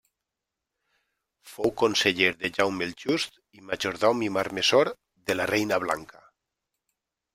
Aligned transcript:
Fou 1.49 1.73
conseller 1.81 2.29
de 2.39 2.51
Jaume 2.57 2.87
el 2.87 2.95
Just 3.03 3.37
i 3.59 3.63
majordom 3.67 4.25
i 4.29 4.33
marmessor 4.39 4.91
de 5.29 5.37
la 5.41 5.47
reina 5.53 5.81
Blanca. 5.85 6.25